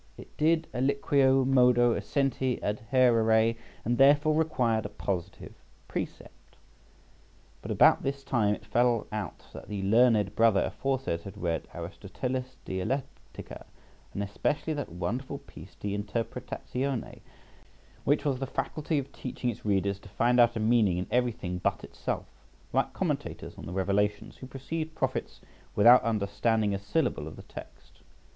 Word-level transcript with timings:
It 0.17 0.35
did 0.35 0.67
aliquo 0.73 1.45
modo 1.45 1.93
essentiæ 1.93 2.59
adhærere, 2.63 3.55
and 3.85 3.99
therefore 3.99 4.33
required 4.33 4.83
a 4.83 4.89
positive 4.89 5.53
precept. 5.87 6.57
But 7.61 7.69
about 7.69 8.01
this 8.01 8.23
time 8.23 8.55
it 8.55 8.65
fell 8.65 9.05
out 9.11 9.43
that 9.53 9.67
the 9.67 9.83
learned 9.83 10.35
brother 10.35 10.61
aforesaid 10.63 11.21
had 11.21 11.37
read 11.37 11.67
"Aristotelis 11.75 12.55
Dialectica," 12.65 13.67
and 14.11 14.23
especially 14.23 14.73
that 14.73 14.91
wonderful 14.91 15.37
piece 15.37 15.75
de 15.75 15.95
Interpretatione, 15.95 17.19
which 18.03 18.23
has 18.23 18.39
the 18.39 18.47
faculty 18.47 18.97
of 18.97 19.11
teaching 19.11 19.51
its 19.51 19.63
readers 19.63 19.99
to 19.99 20.09
find 20.09 20.39
out 20.39 20.55
a 20.55 20.59
meaning 20.59 20.97
in 20.97 21.05
everything 21.11 21.59
but 21.59 21.83
itself, 21.83 22.25
like 22.73 22.91
commentators 22.93 23.53
on 23.55 23.67
the 23.67 23.71
Revelations, 23.71 24.37
who 24.37 24.47
proceed 24.47 24.95
prophets 24.95 25.41
without 25.75 26.01
understanding 26.01 26.73
a 26.73 26.79
syllable 26.79 27.27
of 27.27 27.35
the 27.35 27.43
text. 27.43 28.01